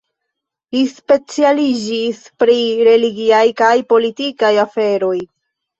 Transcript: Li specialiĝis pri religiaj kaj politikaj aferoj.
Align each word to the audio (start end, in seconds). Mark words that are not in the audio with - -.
Li 0.75 0.79
specialiĝis 0.93 2.23
pri 2.45 2.59
religiaj 2.91 3.45
kaj 3.65 3.73
politikaj 3.95 4.55
aferoj. 4.69 5.17